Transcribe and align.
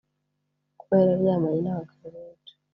Kuba 0.79 0.95
yararyamanye 1.01 1.59
n’abagabo 1.63 2.05
benshi 2.15 2.53